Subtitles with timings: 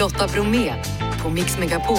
[0.00, 0.74] Lotta Bromé
[1.22, 1.98] på Mix Megapol.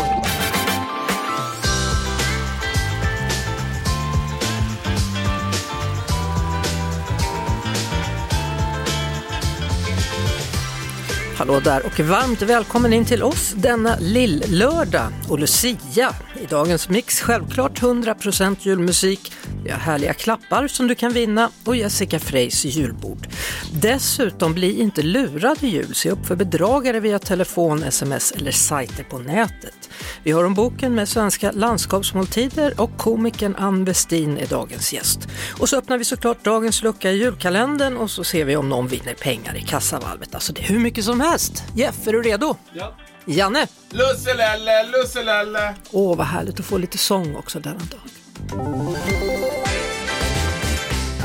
[11.38, 16.16] Hallå där och varmt välkommen in till oss denna lill-lördag och Lucia.
[16.42, 19.32] I dagens mix självklart 100% julmusik,
[19.64, 23.28] vi har härliga klappar som du kan vinna och Jessica Freys julbord.
[23.74, 29.04] Dessutom bli inte lurad i jul, se upp för bedragare via telefon, sms eller sajter
[29.04, 29.90] på nätet.
[30.24, 35.28] Vi har om boken med svenska landskapsmåltider och komikern Ann Westin är dagens gäst.
[35.60, 38.88] Och så öppnar vi såklart dagens lucka i julkalendern och så ser vi om någon
[38.88, 40.36] vinner pengar i kassavalvet.
[40.36, 41.64] Alltså det är hur mycket som helst.
[41.76, 42.56] Jeff, är du redo?
[42.74, 42.96] Ja.
[43.26, 43.68] Janne?
[43.90, 45.76] Lusselelle, lusselelle.
[45.92, 48.00] Åh, vad härligt att få lite sång också denna dag.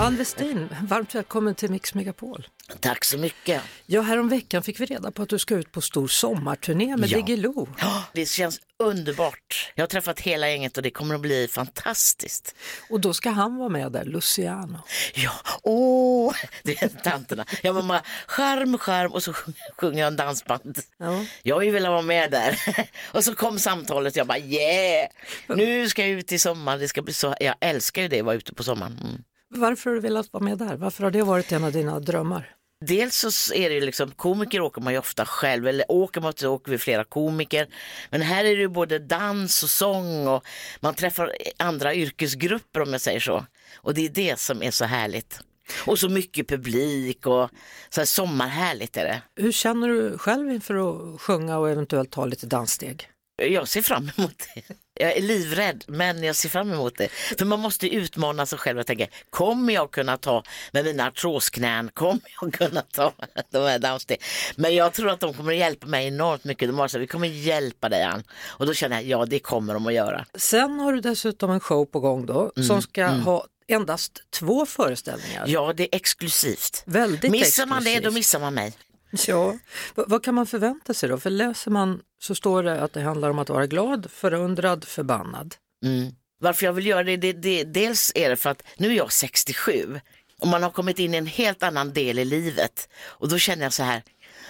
[0.01, 2.47] Ann Westin, varmt välkommen till Mix Megapol.
[2.81, 3.63] Tack så mycket.
[3.87, 7.17] Ja, häromveckan fick vi reda på att du ska ut på stor sommarturné med Ja.
[7.17, 7.69] Diggiloo.
[7.81, 9.73] Ja, Det känns underbart.
[9.75, 12.55] Jag har träffat hela gänget och det kommer att bli fantastiskt.
[12.91, 14.79] Och då ska han vara med där, Luciano.
[15.15, 17.45] Ja, åh, det är tanterna.
[17.63, 20.79] Jag var bara skärm, skärm och så sjung- sjunger jag en dansband.
[20.99, 21.25] Ja.
[21.43, 22.61] Jag har ju velat vara med där.
[23.13, 25.09] Och så kom samtalet jag bara yeah,
[25.49, 26.79] nu ska jag ut i sommar.
[26.79, 28.99] Det ska bli så, jag älskar ju det, att vara ute på sommaren.
[29.05, 29.23] Mm.
[29.49, 30.77] Varför har du velat vara med där?
[30.77, 32.57] Varför har det varit en av dina drömmar?
[32.85, 36.49] Dels så är det liksom, komiker åker man ju ofta själv, eller åker man så
[36.49, 37.69] åker vi flera komiker.
[38.11, 40.45] Men här är det både dans och sång och
[40.81, 43.47] man träffar andra yrkesgrupper om jag säger så.
[43.77, 45.41] Och det är det som är så härligt.
[45.87, 47.51] Och så mycket publik och
[47.89, 49.23] så här sommarhärligt är det.
[49.37, 53.11] Hur känner du själv inför att sjunga och eventuellt ta lite danssteg?
[53.43, 54.75] Jag ser fram emot det.
[54.97, 57.09] Jag är livrädd men jag ser fram emot det.
[57.39, 61.91] För man måste utmana sig själv och tänka, kommer jag kunna ta med mina artrosknän,
[61.95, 63.13] kommer jag kunna ta
[63.51, 64.23] de här danssteg?
[64.57, 66.69] Men jag tror att de kommer att hjälpa mig enormt mycket.
[66.69, 68.23] De har sagt, vi kommer hjälpa dig Ann.
[68.47, 70.27] Och då känner jag, ja det kommer de att göra.
[70.35, 75.45] Sen har du dessutom en show på gång då som ska ha endast två föreställningar.
[75.49, 76.83] Ja, det är exklusivt.
[76.87, 78.05] Väldigt Missar man det, exklusivt.
[78.05, 78.73] då missar man mig.
[79.27, 79.51] Ja.
[79.97, 81.19] V- vad kan man förvänta sig då?
[81.19, 85.55] För läser man så står det att det handlar om att vara glad, förundrad, förbannad.
[85.85, 86.13] Mm.
[86.41, 89.13] Varför jag vill göra det, det, det, dels är det för att nu är jag
[89.13, 90.01] 67
[90.41, 93.63] och man har kommit in i en helt annan del i livet och då känner
[93.63, 94.03] jag så här,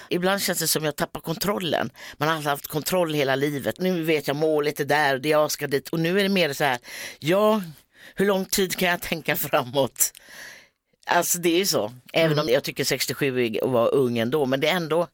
[0.08, 1.90] ibland känns det som jag tappar kontrollen.
[2.16, 5.66] Man har haft kontroll hela livet, nu vet jag målet är där, det jag ska
[5.66, 6.78] dit och nu är det mer så här,
[7.18, 7.62] ja,
[8.14, 10.12] hur lång tid kan jag tänka framåt?
[11.06, 14.60] Alltså det är ju så, även om jag tycker 67 är- var ung ändå, men
[14.60, 15.08] det är ändå,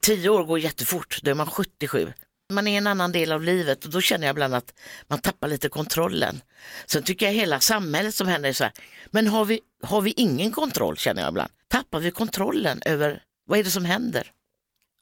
[0.00, 2.12] 10 år går jättefort, då är man 77.
[2.52, 4.74] Man är i en annan del av livet och då känner jag ibland att
[5.08, 6.40] man tappar lite kontrollen.
[6.86, 8.72] Sen tycker jag hela samhället som händer är så här,
[9.10, 11.50] men har vi, har vi ingen kontroll känner jag ibland?
[11.68, 14.30] Tappar vi kontrollen över vad är det som händer?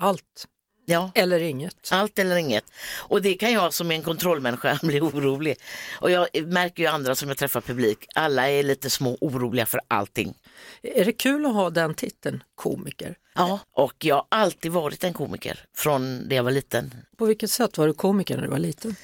[0.03, 0.47] Allt
[0.85, 1.11] Ja.
[1.15, 1.89] eller inget.
[1.93, 2.65] Allt eller inget.
[2.99, 5.57] Och det kan jag som är en kontrollmänniska bli orolig.
[6.01, 9.81] Och jag märker ju andra som jag träffar publik, alla är lite små oroliga för
[9.89, 10.35] allting.
[10.83, 13.17] Är det kul att ha den titeln, komiker?
[13.35, 16.95] Ja, och jag har alltid varit en komiker från det jag var liten.
[17.17, 18.97] På vilket sätt var du komiker när du var liten?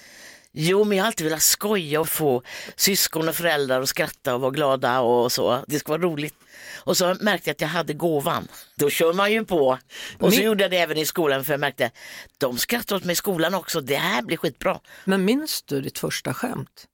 [0.60, 2.42] Jo, men jag har alltid velat skoja och få
[2.76, 5.64] syskon och föräldrar att skratta och vara glada och så.
[5.68, 6.34] Det ska vara roligt.
[6.76, 8.48] Och så märkte jag att jag hade gåvan.
[8.76, 9.78] Då kör man ju på.
[10.18, 11.90] Och så Min- gjorde jag det även i skolan för jag märkte
[12.38, 13.80] de skrattar åt mig i skolan också.
[13.80, 14.80] Det här blir skitbra.
[15.04, 16.86] Men minns du ditt första skämt?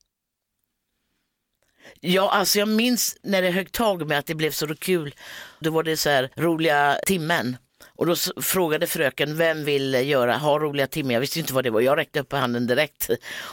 [2.00, 5.14] Ja, alltså jag minns när det högg tag med att det blev så kul.
[5.60, 7.56] Då var det så här roliga timmen.
[7.88, 11.10] Och då frågade fröken, vem vill göra, ha roliga timmen?
[11.10, 13.10] Jag visste inte vad det var, jag räckte upp handen direkt.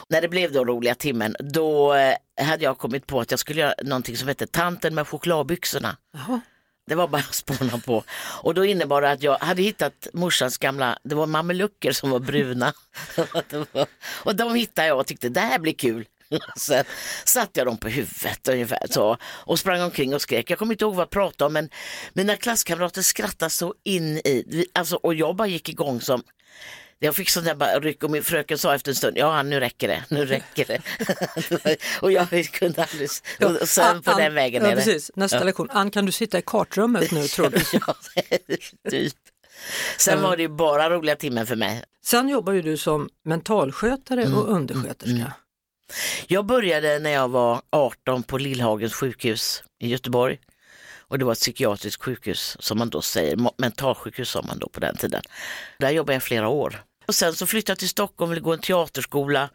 [0.08, 2.14] När det blev då roliga timmen, då eh,
[2.46, 5.96] hade jag kommit på att jag skulle göra någonting som hette Tanten med chokladbyxorna.
[6.12, 6.40] Jaha.
[6.86, 8.04] Det var bara att spåna på.
[8.42, 12.18] Och då innebar det att jag hade hittat morsans gamla, det var mamelucker som var
[12.18, 12.72] bruna.
[14.24, 16.04] Och de hittade jag och tyckte det här blir kul.
[16.56, 16.84] Sen
[17.24, 20.50] satte jag dem på huvudet ungefär så och sprang omkring och skrek.
[20.50, 21.70] Jag kommer inte ihåg vad jag pratade om men
[22.12, 26.22] mina klasskamrater skrattade så in i, alltså, och jag bara gick igång som
[26.98, 29.60] jag fick sån där bara ryck och min fröken sa efter en stund, ja nu
[29.60, 30.80] räcker det, nu räcker det.
[32.00, 33.10] och jag kunde aldrig,
[33.44, 35.10] och sen på Ann- den vägen ja, precis.
[35.16, 35.68] Nästa lektion.
[35.70, 37.58] Ann, kan du sitta i kartrummet nu tror du?
[37.86, 37.94] Ja,
[38.90, 39.12] typ.
[39.98, 41.84] Sen var det ju bara roliga timmen för mig.
[42.04, 45.32] Sen jobbar ju du som mentalskötare Mm, och undersköterska.
[46.26, 50.38] Jag började när jag var 18 på Lillhagens sjukhus i Göteborg.
[51.12, 54.80] Och det var ett psykiatriskt sjukhus som man då säger, mentalsjukhus sa man då på
[54.80, 55.22] den tiden.
[55.78, 56.84] Där jobbade jag flera år.
[57.06, 59.48] Och sen så flyttade jag till Stockholm och ville gå en teaterskola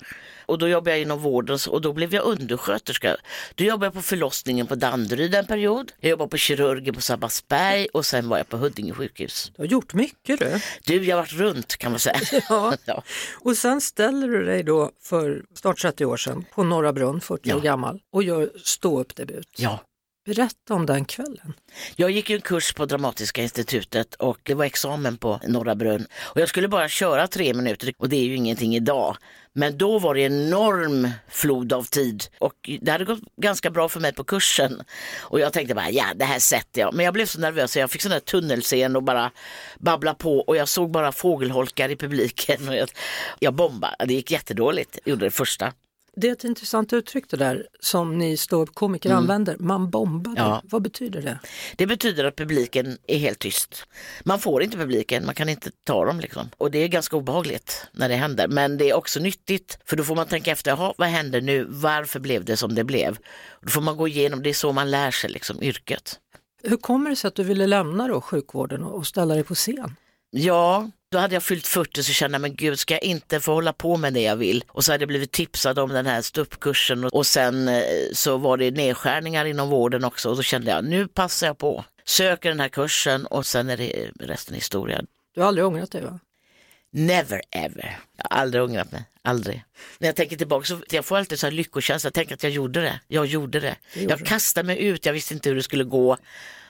[0.46, 3.18] och då jobbade jag inom vården och då blev jag undersköterska.
[3.56, 5.92] Då jobbade jag på förlossningen på Danderyd en period.
[6.00, 9.52] Jag jobbade på kirurgen på Sabbatsberg och sen var jag på Huddinge sjukhus.
[9.56, 10.60] Du har gjort mycket du.
[10.86, 12.20] Du, jag har varit runt kan man säga.
[12.50, 12.74] Ja.
[12.86, 13.04] Ja.
[13.40, 17.54] Och sen ställer du dig då för snart 30 år sedan på Norra Brunn, 40
[17.54, 17.64] år Ja.
[17.64, 19.48] gammal och gör ståuppdebut.
[19.58, 19.80] ja.
[20.28, 21.54] Berätta om den kvällen.
[21.96, 26.08] Jag gick ju en kurs på Dramatiska institutet och det var examen på Norra Brunn.
[26.16, 29.18] Och jag skulle bara köra tre minuter och det är ju ingenting idag.
[29.54, 34.00] Men då var det enorm flod av tid och det hade gått ganska bra för
[34.00, 34.82] mig på kursen.
[35.20, 36.94] Och jag tänkte bara, ja det här sätter jag.
[36.94, 39.32] Men jag blev så nervös så jag fick sån där tunnelseende och bara
[39.80, 42.70] babbla på och jag såg bara fågelholkar i publiken.
[42.70, 42.90] Och jag,
[43.40, 45.74] jag bombade, det gick jättedåligt, gjorde det första.
[46.20, 50.42] Det är ett intressant uttryck det där som ni ståuppkomiker använder, man bombade.
[50.42, 50.62] Ja.
[50.64, 51.40] Vad betyder det?
[51.76, 53.86] Det betyder att publiken är helt tyst.
[54.24, 56.50] Man får inte publiken, man kan inte ta dem liksom.
[56.58, 58.48] Och det är ganska obehagligt när det händer.
[58.48, 61.66] Men det är också nyttigt, för då får man tänka efter, vad händer nu?
[61.70, 63.18] Varför blev det som det blev?
[63.62, 66.20] Då får man gå igenom, det är så man lär sig liksom, yrket.
[66.64, 69.96] Hur kommer det sig att du ville lämna då sjukvården och ställa dig på scen?
[70.30, 73.54] Ja, då hade jag fyllt 40 så kände jag, men gud, ska jag inte få
[73.54, 74.64] hålla på med det jag vill?
[74.68, 77.84] Och så hade jag blivit tipsad om den här ståuppkursen och, sen eh,
[78.14, 81.86] så var det nedskärningar inom vården också och då kände jag, nu passar jag på.
[82.06, 85.02] Söker den här kursen och sen är det resten historia.
[85.36, 86.20] Du har aldrig ångrat dig va?
[86.92, 88.00] Never ever.
[88.18, 89.64] Jag har aldrig ångrat mig, aldrig.
[90.00, 92.82] När jag tänker tillbaka så jag får alltid så här lyckokänsla, tänker att jag gjorde
[92.82, 93.00] det.
[93.08, 93.76] Jag gjorde det.
[93.94, 96.18] gjorde jag kastade mig ut, jag visste inte hur det skulle gå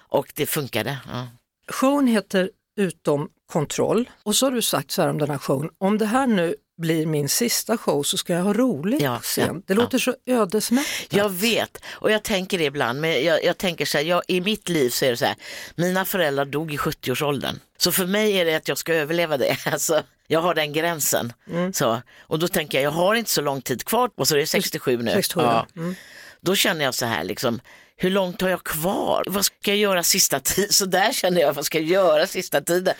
[0.10, 0.98] och det funkade.
[1.08, 1.28] Ja.
[1.68, 5.70] Showen heter Utom kontroll och så har du sagt så här om den här showen,
[5.78, 9.46] om det här nu blir min sista show så ska jag ha roligt Ja, ja,
[9.54, 9.76] det ja.
[9.76, 11.08] låter så ödesmättat.
[11.10, 14.42] Jag vet och jag tänker det ibland, men jag, jag tänker så här, jag, i
[14.42, 15.36] mitt liv så är det så här,
[15.76, 17.60] mina föräldrar dog i 70-årsåldern.
[17.78, 19.58] Så för mig är det att jag ska överleva det.
[19.66, 21.34] Alltså, jag har den gränsen.
[21.74, 24.40] Så, och då tänker jag, jag har inte så lång tid kvar och så är
[24.40, 25.12] det 67 nu.
[25.12, 25.68] 67, Ja.
[25.76, 25.96] mm.
[26.42, 27.60] Då känner jag så här, liksom,
[27.98, 29.24] hur långt har jag kvar?
[29.28, 30.74] Vad ska jag göra sista tiden?
[30.74, 32.96] Så där känner jag, vad ska jag göra sista tiden?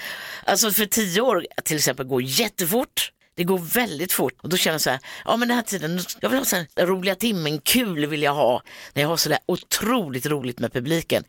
[0.46, 3.12] Alltså för tio år till exempel går jättefort.
[3.36, 6.00] Det går väldigt fort och då känner jag så här, ja men den här tiden,
[6.20, 8.62] jag vill ha så här roliga timmen, kul vill jag ha
[8.94, 11.24] när jag har så där otroligt roligt med publiken.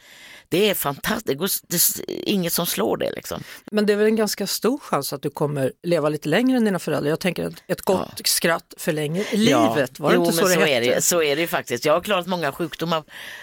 [0.50, 3.42] Det är fantastiskt, det, går, det är inget som slår det liksom.
[3.72, 6.64] Men det är väl en ganska stor chans att du kommer leva lite längre än
[6.64, 7.10] dina föräldrar.
[7.10, 10.60] Jag tänker att ett gott skratt förlänger livet, var det jo, inte så det så
[10.60, 10.72] hette?
[10.72, 11.84] är det, så är det ju faktiskt.
[11.84, 13.02] Jag har klarat många sjukdomar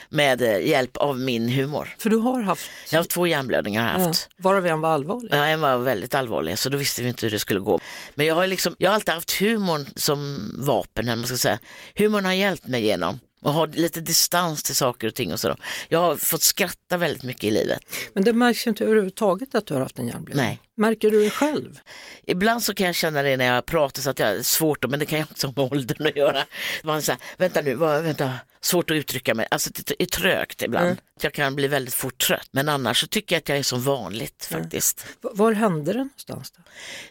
[0.10, 1.96] med eh, hjälp av min humor.
[1.98, 4.30] För du har haft, Jag har haft två hjärnblödningar jag ja, haft.
[4.38, 5.30] varav en var allvarlig.
[5.34, 7.80] Ja, en var väldigt allvarlig så då visste vi inte hur det skulle gå.
[8.16, 11.60] Men jag har, liksom, jag har alltid haft humorn som vapen, eller man ska säga.
[11.96, 15.56] Humorn har hjälpt mig igenom och ha lite distans till saker och ting och så.
[15.90, 17.80] Jag har fått skratta väldigt mycket i livet.
[18.14, 20.46] Men det märks inte överhuvudtaget att du har haft en hjärnblödning.
[20.46, 20.60] Nej.
[20.78, 21.80] Märker du det själv?
[22.24, 25.00] Ibland så kan jag känna det när jag pratar så att jag är svårt, men
[25.00, 26.44] det kan jag också med åldern att göra.
[26.84, 28.34] Man säger, vänta nu, vad, vänta,
[28.66, 29.48] svårt att uttrycka mig.
[29.52, 30.86] Alltså det är trögt ibland.
[30.86, 30.98] Mm.
[31.22, 33.82] Jag kan bli väldigt fort trött, men annars så tycker jag att jag är som
[33.84, 35.06] vanligt faktiskt.
[35.24, 36.52] V- Var hände det någonstans?
[36.52, 36.62] Då?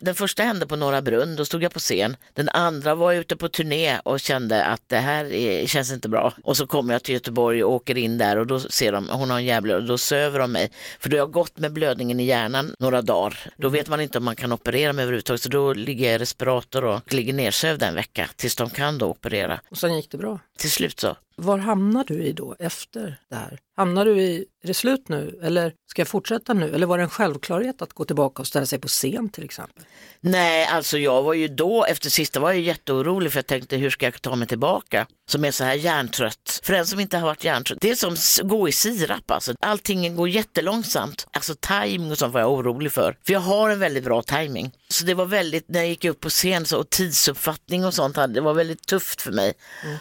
[0.01, 2.17] Den första hände på Norra Brunn, då stod jag på scen.
[2.33, 6.09] Den andra var jag ute på turné och kände att det här är, känns inte
[6.09, 6.35] bra.
[6.43, 9.31] Och så kommer jag till Göteborg och åker in där och då ser de, hon
[9.31, 10.71] har en jävla och då söver de mig.
[11.01, 13.39] För då har jag gått med blödningen i hjärnan några dagar.
[13.57, 16.19] Då vet man inte om man kan operera mig överhuvudtaget så då ligger jag i
[16.19, 19.61] respirator och ligger nersövd en vecka tills de kan då operera.
[19.71, 20.39] Och sen gick det bra.
[20.59, 21.17] Till slut så.
[21.37, 23.59] Var hamnar du i då efter det här?
[23.77, 26.75] Hamnar du i, är det slut nu eller ska jag fortsätta nu?
[26.75, 29.85] Eller var det en självklarhet att gå tillbaka och ställa sig på scen till exempel?
[30.21, 33.91] Nej, alltså jag var ju då, efter sista var jag jätteorolig för jag tänkte hur
[33.91, 36.61] ska jag ta mig tillbaka som är så här hjärntrött.
[36.63, 39.55] För en som inte har varit hjärntrött, det är som s- gå i sirap alltså.
[39.61, 41.27] Allting går jättelångsamt.
[41.33, 43.17] Alltså timing och sånt var jag orolig för.
[43.27, 44.73] För jag har en väldigt bra timing.
[44.89, 48.17] Så det var väldigt, när jag gick upp på scen så, och tidsuppfattning och sånt,
[48.35, 49.53] det var väldigt tufft för mig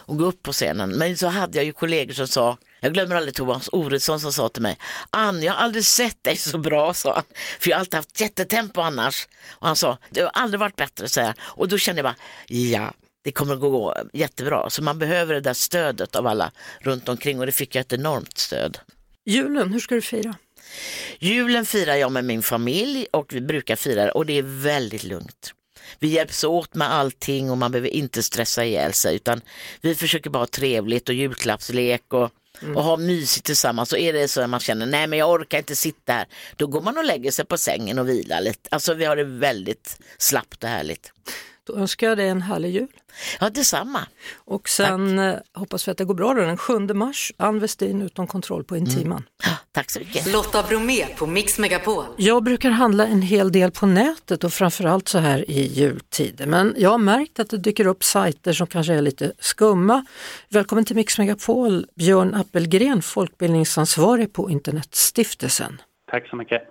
[0.06, 0.90] att gå upp på scenen.
[0.90, 4.48] Men så hade jag ju kollegor som sa, jag glömmer aldrig Thomas Oredsson som sa
[4.48, 4.78] till mig,
[5.10, 7.24] Ann, jag har aldrig sett dig så bra, sa han.
[7.60, 9.28] För jag har alltid haft jättetempo annars.
[9.48, 11.34] Och han sa, det har aldrig varit bättre, så här.
[11.40, 12.92] Och då kände jag bara, ja,
[13.24, 14.70] det kommer att gå jättebra.
[14.70, 17.92] Så man behöver det där stödet av alla runt omkring och det fick jag ett
[17.92, 18.78] enormt stöd.
[19.26, 20.34] Julen, hur ska du fira?
[21.18, 25.52] Julen firar jag med min familj och vi brukar fira och det är väldigt lugnt.
[25.98, 29.40] Vi hjälps åt med allting och man behöver inte stressa ihjäl sig utan
[29.80, 32.30] vi försöker bara ha trevligt och julklappslek och,
[32.74, 33.92] och ha mysigt tillsammans.
[33.92, 36.66] Och är det så att man känner nej men jag orkar inte sitta här, då
[36.66, 38.68] går man och lägger sig på sängen och vilar lite.
[38.70, 41.12] Alltså vi har det väldigt slappt och härligt.
[41.66, 42.88] Då önskar jag dig en härlig jul.
[43.40, 44.00] Ja, detsamma.
[44.34, 46.40] Och sen eh, hoppas vi att det går bra då.
[46.40, 49.28] Den 7 mars, Ann Westin utom kontroll på Intiman.
[49.44, 50.26] Ja, tack så mycket.
[50.26, 52.04] Lotta Bromé på Mix Megapol.
[52.16, 56.46] Jag brukar handla en hel del på nätet och framförallt så här i jultider.
[56.46, 60.06] Men jag har märkt att det dyker upp sajter som kanske är lite skumma.
[60.48, 65.80] Välkommen till Mix Megapol, Björn Appelgren, folkbildningsansvarig på Internetstiftelsen.
[66.10, 66.62] Tack så mycket.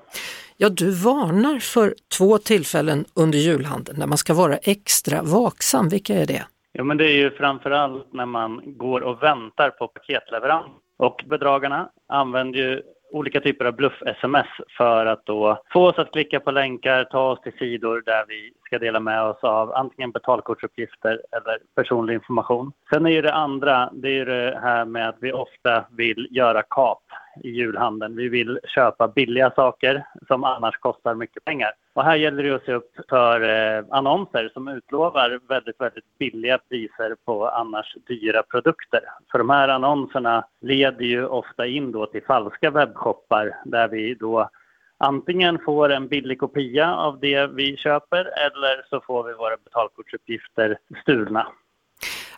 [0.58, 5.90] Ja, du varnar för två tillfällen under julhandeln när man ska vara extra vaksam.
[5.90, 6.46] Vilka är det?
[6.72, 10.72] Ja, men det är ju framförallt när man går och väntar på paketleverans.
[10.98, 12.82] Och bedragarna använder ju
[13.14, 17.42] olika typer av bluff-sms för att då få oss att klicka på länkar, ta oss
[17.42, 22.72] till sidor där vi ska dela med oss av antingen betalkortsuppgifter eller personlig information.
[22.94, 26.28] Sen är ju det andra, det är ju det här med att vi ofta vill
[26.32, 27.04] göra kap
[27.42, 28.16] i julhandeln.
[28.16, 31.72] Vi vill köpa billiga saker som annars kostar mycket pengar.
[31.94, 36.58] Och här gäller det att se upp för eh, annonser som utlovar väldigt, väldigt billiga
[36.58, 39.02] priser på annars dyra produkter.
[39.32, 44.50] För de här annonserna leder ju ofta in då till falska webbshoppar där vi då
[44.98, 50.78] antingen får en billig kopia av det vi köper eller så får vi våra betalkortsuppgifter
[51.02, 51.48] stulna.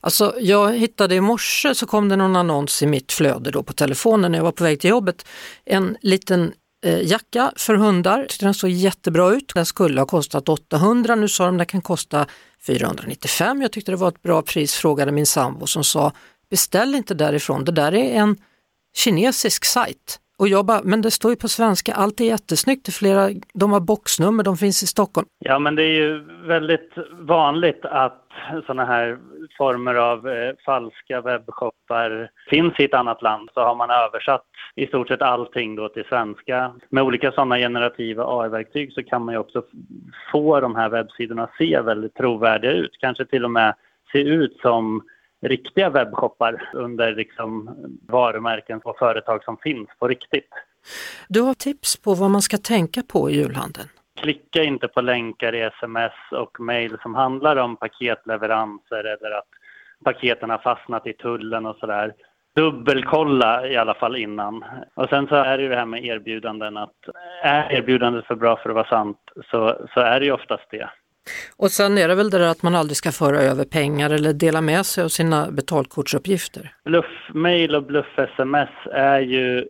[0.05, 3.73] Alltså, jag hittade i morse så kom det någon annons i mitt flöde då på
[3.73, 5.27] telefonen när jag var på väg till jobbet.
[5.65, 6.53] En liten
[6.85, 9.51] eh, jacka för hundar, tyckte den såg jättebra ut.
[9.55, 12.25] Den skulle ha kostat 800, nu sa de att den kan kosta
[12.67, 13.61] 495.
[13.61, 16.11] Jag tyckte det var ett bra pris, frågade min sambo som sa
[16.49, 18.37] beställ inte därifrån, det där är en
[18.97, 20.19] kinesisk sajt.
[20.39, 23.29] Och jag bara, men det står ju på svenska, allt är jättesnyggt, det är flera,
[23.53, 25.27] de har boxnummer, de finns i Stockholm.
[25.39, 28.21] Ja, men det är ju väldigt vanligt att
[28.65, 29.17] sådana här
[29.57, 34.87] former av eh, falska webbshoppar finns i ett annat land så har man översatt i
[34.87, 36.73] stort sett allting då till svenska.
[36.89, 39.63] Med olika sådana generativa AI-verktyg så kan man ju också
[40.31, 43.75] få de här webbsidorna att se väldigt trovärdiga ut, kanske till och med
[44.11, 45.01] se ut som
[45.47, 47.75] riktiga webbshoppar under liksom
[48.07, 50.49] varumärken och företag som finns på riktigt.
[51.27, 53.87] Du har tips på vad man ska tänka på i julhandeln?
[54.21, 59.49] Klicka inte på länkar i sms och mejl som handlar om paketleveranser eller att
[60.03, 62.13] paketen har fastnat i tullen och sådär.
[62.55, 64.65] Dubbelkolla i alla fall innan.
[64.93, 66.95] Och sen så är det ju det här med erbjudanden att
[67.43, 69.17] är erbjudandet för bra för att vara sant
[69.51, 70.89] så, så är det ju oftast det.
[71.57, 74.33] Och sen är det väl det där att man aldrig ska föra över pengar eller
[74.33, 76.73] dela med sig av sina betalkortsuppgifter.
[76.85, 79.65] Bluffmail och bluff-sms är ju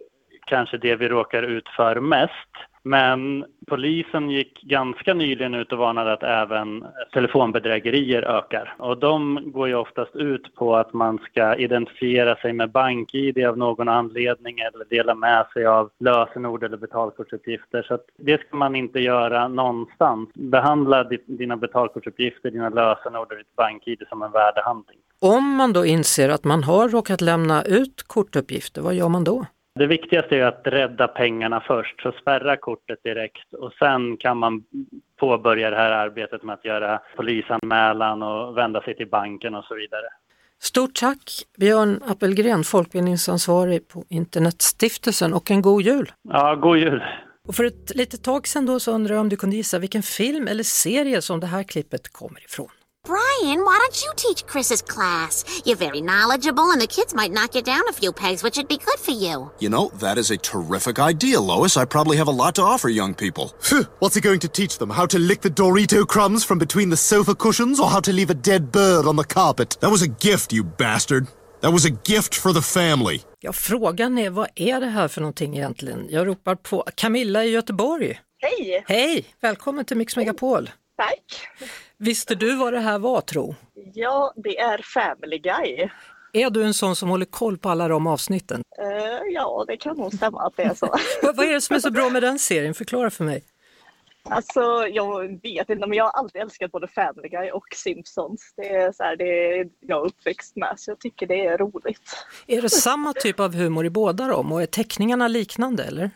[0.46, 2.52] kanske det vi råkar ut för mest.
[2.88, 8.76] Men polisen gick ganska nyligen ut och varnade att även telefonbedrägerier ökar.
[8.78, 13.58] Och de går ju oftast ut på att man ska identifiera sig med bank-id av
[13.58, 17.84] någon anledning eller dela med sig av lösenord eller betalkortsuppgifter.
[17.88, 20.30] Så det ska man inte göra någonstans.
[20.34, 24.98] Behandla dina betalkortsuppgifter, dina lösenord och ditt bank-id som en värdehandling.
[25.20, 29.46] Om man då inser att man har råkat lämna ut kortuppgifter, vad gör man då?
[29.80, 34.64] Det viktigaste är att rädda pengarna först, så spärra kortet direkt och sen kan man
[35.20, 39.76] påbörja det här arbetet med att göra polisanmälan och vända sig till banken och så
[39.76, 40.06] vidare.
[40.60, 46.12] Stort tack Björn Appelgren, folkbildningsansvarig på Internetstiftelsen och en god jul!
[46.22, 47.04] Ja, god jul!
[47.48, 50.04] Och för ett litet tag sedan då så undrar jag om du kunde gissa vilken
[50.04, 52.70] film eller serie som det här klippet kommer ifrån?
[53.06, 55.62] Brian, why don't you teach Chris's class?
[55.64, 58.68] You're very knowledgeable, and the kids might knock you down a few pegs, which would
[58.68, 59.52] be good for you.
[59.60, 61.78] You know, that is a terrific idea, Lois.
[61.78, 63.54] I probably have a lot to offer young people.
[64.00, 64.90] What's he going to teach them?
[64.90, 68.32] How to lick the Dorito crumbs from between the sofa cushions, or how to leave
[68.32, 69.78] a dead bird on the carpet?
[69.82, 71.28] That was a gift, you bastard.
[71.62, 73.22] That was a gift for the family.
[73.40, 76.08] Ja, frågan är vad är det här för någonting egentligen?
[76.10, 78.20] Jag ropar på Camilla i Göteborg.
[78.42, 78.84] Hej!
[78.88, 79.26] Hej!
[79.42, 80.70] Välkommen till Mix Megapol.
[80.98, 81.48] Tack!
[81.98, 83.56] Visste du vad det här var tro?
[83.94, 85.90] Ja, det är Family Guy.
[86.34, 88.64] Är du en sån som håller koll på alla de avsnitten?
[88.82, 90.96] Uh, ja, det kan nog stämma att det är så.
[91.34, 92.74] vad, är det som är så bra med den serien?
[92.74, 93.44] Förklara för mig.
[94.30, 98.54] Alltså, jag vet inte, men jag har alltid älskat både Family Guy och Simpsons.
[98.58, 102.26] Det är, så här, det är jag uppväxt med, så jag tycker det är roligt.
[102.48, 106.12] Är det samma typ av humor i båda dem och är teckningarna liknande eller?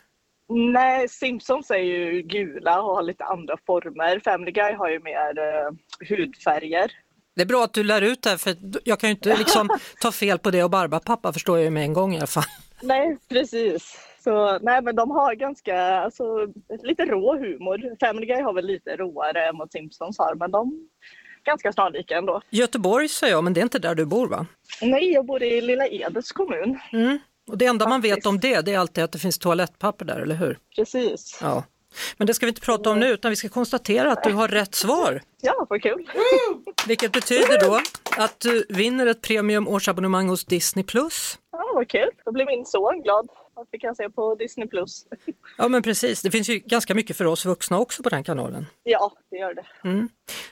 [0.49, 4.21] Nej, Simpsons är ju gula och har lite andra former.
[4.23, 5.71] Family Guy har ju mer uh,
[6.09, 6.91] hudfärger.
[7.35, 9.69] Det är bra att du lär ut det här för jag kan ju inte liksom
[10.01, 12.43] ta fel på det och Barbapapa förstår jag ju med en gång i alla fall.
[12.81, 14.09] Nej, precis.
[14.23, 16.23] Så nej, men de har ganska, alltså,
[16.83, 17.95] lite rå humor.
[17.99, 20.89] Family Guy har väl lite råare än vad Simpsons har, men de
[21.41, 22.41] är ganska snarlika ändå.
[22.49, 24.45] Göteborg säger jag, men det är inte där du bor va?
[24.81, 26.79] Nej, jag bor i Lilla Edets kommun.
[26.91, 27.19] Mm.
[27.49, 30.19] Och det enda man vet om det, det är alltid att det finns toalettpapper där,
[30.19, 30.59] eller hur?
[30.75, 31.39] Precis.
[31.41, 31.63] Ja.
[32.17, 34.47] Men det ska vi inte prata om nu utan vi ska konstatera att du har
[34.47, 35.21] rätt svar.
[35.41, 36.11] Ja, vad kul.
[36.87, 37.79] Vilket betyder då
[38.17, 40.85] att du vinner ett premium årsabonnemang hos Disney+.
[41.51, 42.09] Ja, vad kul.
[42.25, 44.67] Då blir min son glad att vi kan se på Disney+.
[44.67, 45.05] Plus.
[45.57, 48.65] Ja men precis, det finns ju ganska mycket för oss vuxna också på den kanalen.
[48.83, 49.65] Ja, det gör det.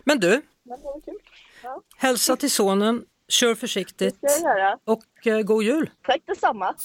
[0.03, 1.17] Men du, Men det var kul.
[1.63, 4.77] Ja, hälsa till sonen, kör försiktigt det ska jag göra.
[4.85, 5.89] och eh, god jul!
[6.05, 6.75] Tack detsamma.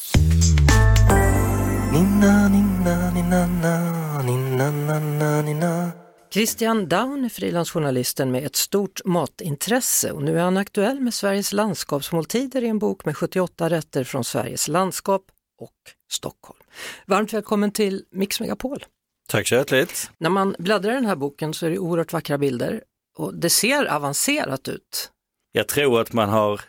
[6.30, 11.52] Christian Down är frilansjournalisten med ett stort matintresse och nu är han aktuell med Sveriges
[11.52, 15.22] landskapsmåltider i en bok med 78 rätter från Sveriges landskap
[15.60, 15.70] och
[16.12, 16.60] Stockholm.
[17.06, 18.84] Varmt välkommen till Mix Megapol!
[19.28, 20.10] Tack så hjärtligt.
[20.18, 22.82] När man bläddrar i den här boken så är det oerhört vackra bilder
[23.16, 25.10] och det ser avancerat ut.
[25.52, 26.60] Jag tror att man har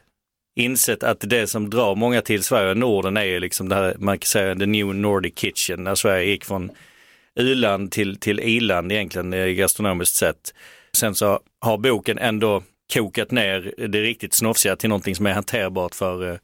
[0.55, 4.19] insett att det som drar många till Sverige och Norden är liksom det här, man
[4.19, 6.71] kan säga the new Nordic kitchen, när Sverige gick från
[7.35, 10.53] u-land till, till i-land egentligen eh, gastronomiskt sett.
[10.97, 12.63] Sen så har boken ändå
[12.93, 16.37] kokat ner det riktigt snofsiga till någonting som är hanterbart för eh,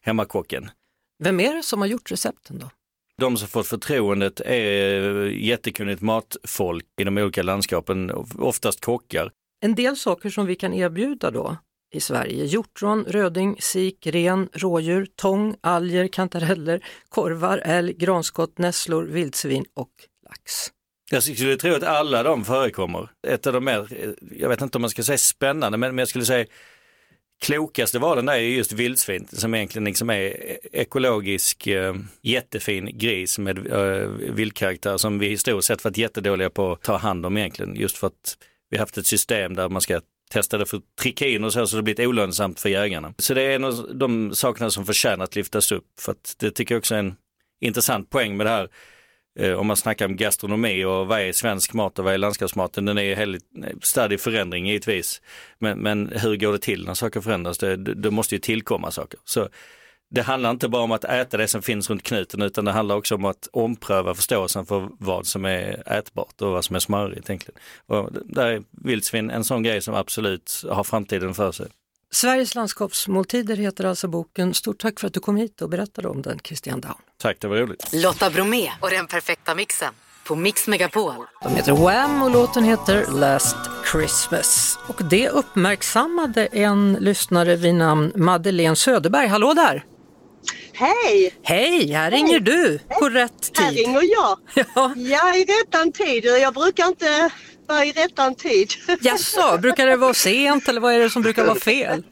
[0.00, 0.70] hemmakocken.
[1.24, 2.70] Vem är det som har gjort recepten då?
[3.18, 9.30] De som fått förtroendet är jättekunnigt matfolk i de olika landskapen, oftast kockar.
[9.60, 11.56] En del saker som vi kan erbjuda då
[11.92, 12.44] i Sverige.
[12.44, 19.90] Hjortron, röding, sik, ren, rådjur, tång, alger, kantareller, korvar, älg, granskott, nässlor, vildsvin och
[20.28, 20.72] lax.
[21.10, 23.08] Jag skulle tro att alla de förekommer.
[23.26, 23.88] Ett av de mer,
[24.38, 26.46] jag vet inte om man ska säga spännande, men, jag skulle säga
[27.40, 33.66] klokaste valen där är just vildsvin som egentligen liksom är ekologisk eh, jättefin gris med
[33.72, 37.76] eh, vildkaraktär som vi historiskt sett varit jättedåliga på att ta hand om egentligen.
[37.76, 38.36] Just för att
[38.70, 40.00] vi haft ett system där man ska
[40.32, 43.14] Testade för trikin och så, så det blivit olönsamt för jägarna.
[43.18, 46.50] Så det är en av de sakerna som förtjänar att lyftas upp för att det
[46.50, 47.14] tycker jag också är en
[47.60, 48.68] intressant poäng med det här.
[49.38, 52.84] Eh, om man snackar om gastronomi och vad är svensk mat och vad är landskapsmaten,
[52.84, 53.44] den är helt
[53.82, 55.22] stadig förändring givetvis.
[55.58, 57.58] Men, men hur går det till när saker förändras?
[57.58, 59.20] Det, det, det måste ju tillkomma saker.
[59.24, 59.48] Så
[60.14, 62.96] det handlar inte bara om att äta det som finns runt knuten utan det handlar
[62.96, 67.30] också om att ompröva förståelsen för vad som är ätbart och vad som är smarrigt.
[67.30, 67.60] Egentligen.
[67.86, 71.66] Och där är vildsvin en sån grej som absolut har framtiden för sig.
[72.10, 74.54] Sveriges landskapsmåltider heter alltså boken.
[74.54, 76.94] Stort tack för att du kom hit och berättade om den, Christian Down.
[77.18, 77.90] Tack, det var roligt.
[77.92, 79.94] Lotta Bromé och den perfekta mixen
[80.26, 81.14] på Mix Megapol.
[81.42, 83.56] De heter Wham och låten heter Last
[83.92, 84.78] Christmas.
[84.88, 89.26] Och det uppmärksammade en lyssnare vid namn Madeleine Söderberg.
[89.26, 89.84] Hallå där!
[90.74, 91.34] Hej!
[91.42, 93.78] Hej, här ringer du på rätt Här tid.
[93.78, 94.38] ringer jag.
[94.74, 94.92] Ja.
[94.96, 96.24] Ja, i rättan tid.
[96.24, 97.30] Jag brukar inte
[97.68, 98.70] vara i rättan tid.
[99.00, 102.02] Jaså, brukar det vara sent eller vad är det som brukar vara fel?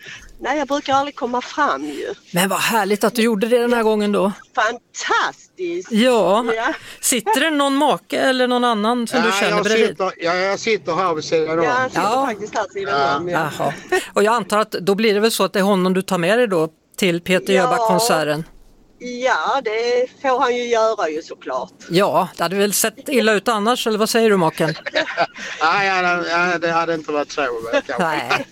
[0.42, 2.14] Nej, jag brukar aldrig komma fram ju.
[2.32, 4.32] Men vad härligt att du gjorde det den här gången då.
[4.54, 5.92] Fantastiskt!
[5.92, 6.74] Ja, Ja.
[7.00, 9.88] sitter det någon make eller någon annan som du Ja, känner jag bredvid?
[9.88, 11.64] sitter, ja, jag sitter här vid sidan om.
[11.64, 12.26] Ja, han sitter Ja.
[12.26, 13.28] faktiskt här sidan om.
[13.28, 13.50] Ja.
[13.58, 13.72] Jaha.
[14.14, 16.18] Och jag antar att då blir det väl så att det är honom du tar
[16.18, 16.68] med dig då
[17.00, 17.62] till Peter Ja.
[17.62, 18.44] Jöback-konserten?
[18.98, 21.72] ja, det får han ju göra ju såklart.
[21.90, 24.74] Ja, det hade väl sett illa ut annars, eller vad säger du maken?
[25.62, 27.42] Nej, ja, ja, det hade inte varit så.
[27.98, 28.46] Nej.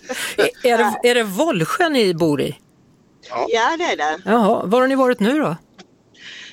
[0.63, 2.59] Är det, är det Vollsjö ni bor i?
[3.49, 4.19] Ja, det är det.
[4.25, 5.57] Jaha, var har ni varit nu då?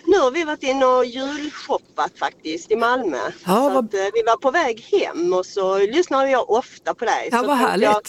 [0.06, 3.18] Nu har vi varit inne och julshoppat faktiskt i Malmö.
[3.18, 6.94] Ja, så vad- att, eh, vi var på väg hem och så lyssnar jag ofta
[6.94, 7.30] på dig.
[7.32, 7.90] Ja, så vad härligt.
[7.90, 8.02] Jag,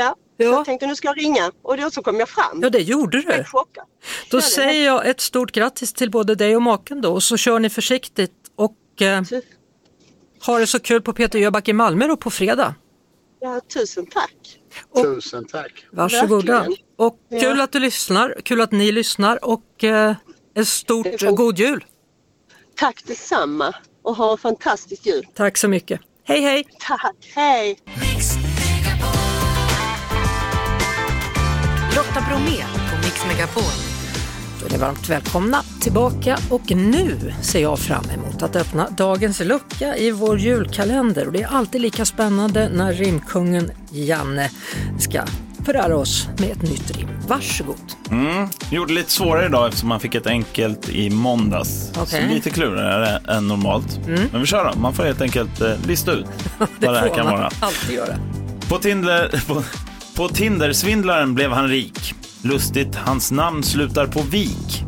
[0.00, 0.44] ja, Ja.
[0.52, 2.60] Så jag tänkte nu ska jag ringa och då så kom jag fram.
[2.62, 3.24] Ja, det gjorde du.
[3.28, 3.84] Jag är chockad.
[4.30, 7.36] Då Ja, säger jag ett stort grattis till både dig och maken då och så
[7.36, 9.22] kör ni försiktigt och eh,
[10.46, 12.74] ha det så kul på Peter Jöback i Malmö då på fredag.
[13.40, 14.58] Ja, tusen tack.
[15.02, 15.86] Tusen tack.
[15.92, 16.52] Varsågoda.
[16.58, 16.82] Verkligen.
[16.96, 17.40] Och Ja.
[17.40, 20.14] kul att du lyssnar, kul att ni lyssnar och eh,
[20.54, 21.84] ett stort får- god jul.
[22.76, 25.26] Tack detsamma och ha en fantastisk jul.
[25.34, 26.00] Tack så mycket.
[26.24, 26.64] Hej hej!
[26.80, 27.78] Tack, hej!
[31.96, 33.62] Lotta Bromé på Mix Megapol.
[34.60, 39.40] Då är ni varmt välkomna tillbaka och nu ser jag fram emot att öppna dagens
[39.40, 44.50] lucka i vår julkalender och det är alltid lika spännande när rimkungen Janne
[44.98, 45.22] ska
[45.64, 47.08] förära oss med ett nytt rim.
[47.26, 47.76] Varsågod!
[48.10, 48.48] Mm.
[48.70, 51.92] Gjorde lite svårare idag eftersom man fick ett enkelt i måndags.
[51.96, 52.22] Okej.
[52.28, 54.00] Så lite klurigare än normalt.
[54.06, 54.20] Mm.
[54.32, 54.78] Men vi kör då.
[54.80, 56.26] Man får helt enkelt eh, lista ut
[56.58, 57.50] vad det här får kan man vara.
[57.60, 58.16] alltid göra.
[58.68, 59.62] På, Tinder, på,
[60.18, 62.14] på Tindersvindlaren blev han rik.
[62.42, 64.84] Lustigt, hans namn slutar på vik.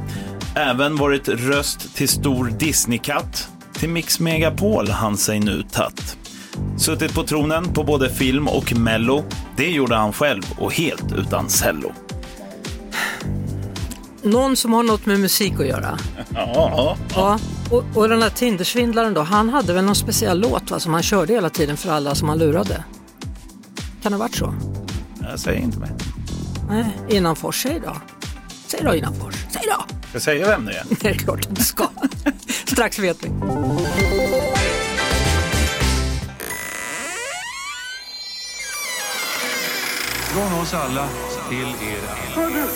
[0.54, 3.48] Även varit röst till stor Disney-katt.
[3.72, 6.16] Till Mix Megapol han sig nu tatt.
[6.78, 9.24] Suttit på tronen på både film och mello.
[9.56, 11.92] Det gjorde han själv och helt utan cello.
[14.22, 15.98] Någon som har något med musik att göra.
[16.34, 17.38] Ja, Ja,
[17.70, 21.02] Och, och den här Tindersvindlaren då, han hade väl någon speciell låt va, som han
[21.02, 22.84] körde hela tiden för alla som han lurade?
[24.02, 24.54] Kan det ha varit så?
[25.30, 25.90] Jag säger inte mer.
[26.68, 27.96] Nej, Innanfors, säg då.
[28.66, 29.82] Säg då Innanfors, säg då!
[29.82, 30.84] Ska jag säga vem det är?
[31.00, 31.88] Det är klart att du ska.
[32.66, 33.28] Strax vet vi.
[40.32, 41.08] Från oss alla
[41.48, 41.98] till er
[42.36, 42.66] alla.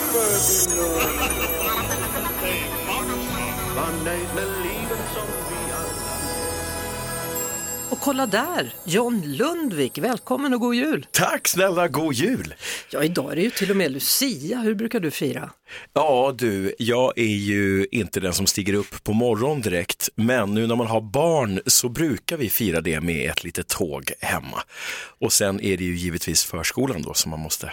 [8.05, 11.07] Kolla där, John Lundvik, välkommen och god jul!
[11.11, 12.53] Tack snälla, god jul!
[12.89, 15.49] Ja, idag är det ju till och med Lucia, hur brukar du fira?
[15.93, 20.67] Ja du, jag är ju inte den som stiger upp på morgon direkt, men nu
[20.67, 24.61] när man har barn så brukar vi fira det med ett litet tåg hemma.
[25.19, 27.71] Och sen är det ju givetvis förskolan då som man måste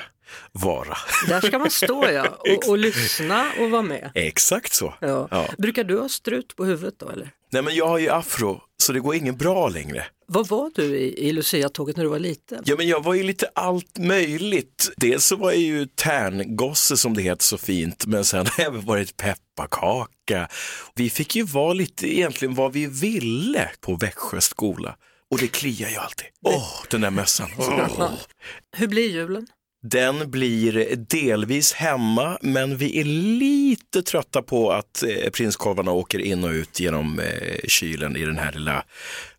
[0.52, 0.96] vara.
[1.28, 4.10] Där ska man stå ja, och, och lyssna och vara med.
[4.14, 4.94] Exakt så.
[5.00, 5.28] Ja.
[5.30, 5.48] Ja.
[5.58, 7.30] Brukar du ha strut på huvudet då eller?
[7.52, 10.04] Nej men jag har ju afro, så det går ingen bra längre.
[10.26, 12.62] Vad var du i, i Lucia-tåget när du var liten?
[12.64, 14.90] Ja men jag var ju lite allt möjligt.
[14.96, 18.66] Dels så var jag ju tärngosse som det heter så fint, men sen har jag
[18.66, 20.48] även varit pepparkaka.
[20.94, 24.96] Vi fick ju vara lite egentligen vad vi ville på Växjö skola.
[25.30, 26.26] Och det kliar ju alltid.
[26.44, 27.50] Åh, den där mössan.
[27.58, 28.10] Åh.
[28.76, 29.46] Hur blir julen?
[29.82, 36.44] Den blir delvis hemma, men vi är lite trötta på att eh, prinskorvarna åker in
[36.44, 38.84] och ut genom eh, kylen i den här lilla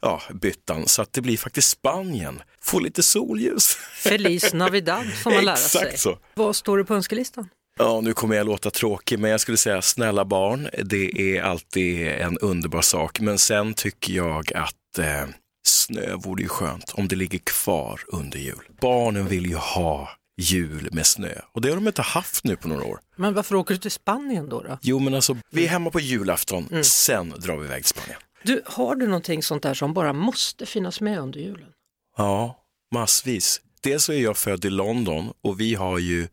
[0.01, 0.87] ja, byttan.
[0.87, 2.41] Så att det blir faktiskt Spanien.
[2.61, 3.77] Få lite solljus.
[4.03, 5.81] Feliz Navidad får man lära sig.
[5.81, 6.17] Exakt så.
[6.33, 7.49] Vad står det på önskelistan?
[7.79, 12.07] Ja, nu kommer jag låta tråkig, men jag skulle säga snälla barn, det är alltid
[12.07, 13.19] en underbar sak.
[13.19, 15.25] Men sen tycker jag att eh,
[15.67, 18.63] snö vore ju skönt om det ligger kvar under jul.
[18.81, 22.67] Barnen vill ju ha jul med snö och det har de inte haft nu på
[22.67, 22.99] några år.
[23.15, 24.61] Men varför åker du till Spanien då?
[24.61, 24.77] då?
[24.81, 28.19] Jo, men alltså, vi är hemma på julafton, sen drar vi iväg till Spanien.
[28.43, 31.69] Du, har du någonting sånt där som bara måste finnas med under julen?
[32.17, 33.61] Ja, massvis.
[33.81, 36.27] Dels så är jag född i London och vi har ju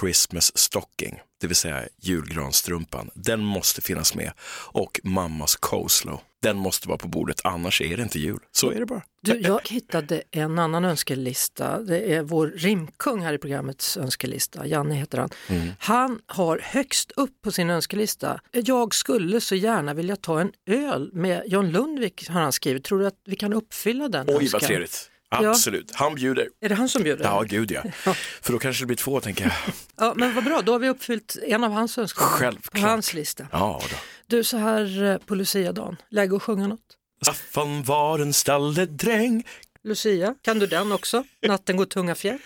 [0.00, 3.10] Christmas stocking, det vill säga julgranstrumpan.
[3.14, 4.32] Den måste finnas med.
[4.72, 8.38] Och mammas coleslaw, den måste vara på bordet, annars är det inte jul.
[8.52, 9.02] Så är det bara.
[9.22, 11.78] Du, jag hittade en annan önskelista.
[11.78, 14.66] Det är vår rimkung här i programmets önskelista.
[14.66, 15.30] Janne heter han.
[15.48, 15.68] Mm.
[15.78, 18.40] Han har högst upp på sin önskelista.
[18.52, 22.84] Jag skulle så gärna vilja ta en öl med John Lundvik har han skrivit.
[22.84, 24.48] Tror du att vi kan uppfylla den Oj, önskan?
[24.52, 25.09] vad trevligt.
[25.30, 25.50] Ja.
[25.50, 26.48] Absolut, han bjuder.
[26.60, 27.24] Är det han som bjuder?
[27.24, 27.70] Ja, gud
[28.04, 28.14] ja.
[28.42, 29.52] För då kanske det blir två, tänker jag.
[29.96, 32.82] Ja, men vad bra, då har vi uppfyllt en av hans önskemål Självklart.
[32.82, 33.46] på hans lista.
[33.52, 33.96] Ja, då.
[34.26, 36.80] Du, så här eh, på Lucia-dagen, läge att sjunga något?
[37.22, 39.44] Staffan var en stalledräng.
[39.84, 41.24] Lucia, kan du den också?
[41.46, 42.38] Natten går tunga fjäll.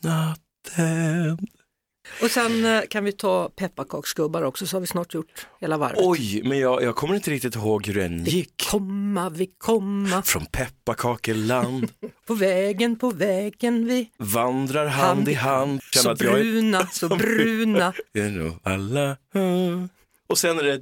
[0.00, 1.38] Natten.
[2.22, 5.98] Och sen eh, kan vi ta pepparkaksgubbar också så har vi snart gjort hela varvet.
[6.02, 8.66] Oj, men jag, jag kommer inte riktigt ihåg hur den gick.
[8.70, 11.90] Komma, vi komma, Från pepparkakeland
[12.26, 15.80] på vägen, på vägen vi vandrar hand i hand.
[15.90, 17.92] Känner Så jag är- bruna, så bruna.
[18.12, 19.16] är nog alla.
[20.26, 20.78] Och sen är det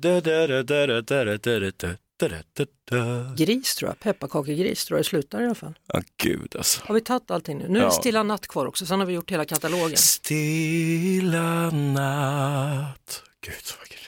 [3.36, 5.78] Gris tror jag, pepparkakegris tror jag det slutar i alla fall.
[5.86, 6.80] Ja, gud alltså.
[6.84, 7.68] Har vi tagit allting nu?
[7.68, 7.90] Nu är det ja.
[7.90, 9.96] Stilla natt kvar också, sen har vi gjort hela katalogen.
[9.96, 13.22] Stilla natt.
[13.46, 13.98] Gud så vackert.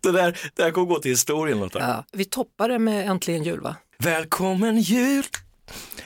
[0.02, 1.78] det, där, det här kommer gå till historien Lotta.
[1.78, 3.76] Ja, vi toppar det med Äntligen jul va?
[3.98, 5.24] Välkommen jul!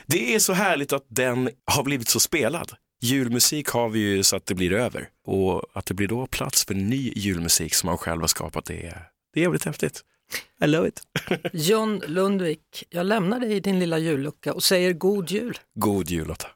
[0.07, 2.73] Det är så härligt att den har blivit så spelad.
[3.03, 6.65] Julmusik har vi ju så att det blir över och att det blir då plats
[6.65, 10.05] för ny julmusik som man själv har skapat det är det är jävligt häftigt.
[10.65, 11.03] I love it.
[11.53, 15.59] John Lundvik, jag lämnar dig i din lilla jullucka och säger god jul.
[15.75, 16.49] God jul Lotta.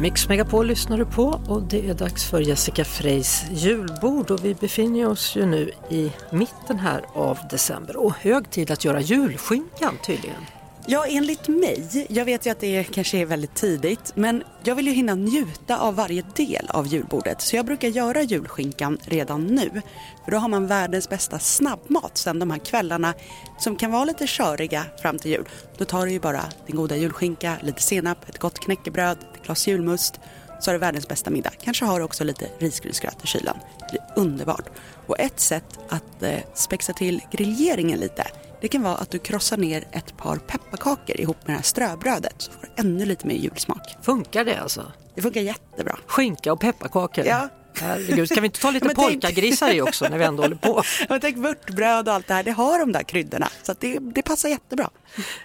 [0.00, 4.54] Mix Megapol lyssnar du på och det är dags för Jessica Freys julbord och vi
[4.54, 9.94] befinner oss ju nu i mitten här av december och hög tid att göra julskinkan
[10.06, 10.42] tydligen.
[10.86, 12.06] Ja, enligt mig.
[12.08, 15.78] Jag vet ju att det kanske är väldigt tidigt, men jag vill ju hinna njuta
[15.78, 17.40] av varje del av julbordet.
[17.40, 19.82] Så jag brukar göra julskinkan redan nu.
[20.24, 23.14] För då har man världens bästa snabbmat sen de här kvällarna
[23.58, 25.48] som kan vara lite köriga fram till jul.
[25.78, 29.68] Då tar du ju bara din goda julskinka, lite senap, ett gott knäckebröd, ett glas
[29.68, 30.20] julmust.
[30.60, 31.50] Så har du världens bästa middag.
[31.62, 33.56] Kanske har du också lite risgrynsgröt i kylen.
[33.92, 34.68] Det är underbart.
[35.06, 38.26] Och ett sätt att eh, spexa till grilleringen lite
[38.62, 42.34] det kan vara att du krossar ner ett par pepparkakor ihop med det här ströbrödet
[42.38, 43.96] så får du ännu lite mer julsmak.
[44.02, 44.92] Funkar det alltså?
[45.14, 45.98] Det funkar jättebra.
[46.06, 47.24] Skinka och pepparkakor?
[47.26, 47.48] Ja.
[47.80, 50.82] Herregud, ska vi inte ta lite tänk- polkagrisar i också när vi ändå håller på?
[51.08, 54.22] Men tänk vörtbröd och allt det här, det har de där kryddorna så det, det
[54.22, 54.90] passar jättebra.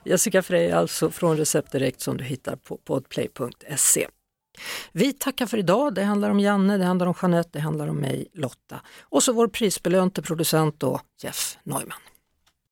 [0.04, 4.08] Jessica Frey alltså från Recept Direkt som du hittar på podplay.se.
[4.92, 5.94] Vi tackar för idag.
[5.94, 8.82] Det handlar om Janne, det handlar om Jeanette, det handlar om mig, Lotta.
[9.02, 12.00] Och så vår prisbelönte producent då, Jeff Neumann.